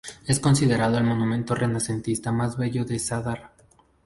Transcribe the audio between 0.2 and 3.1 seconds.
Es considerado el monumento renacentista más bello de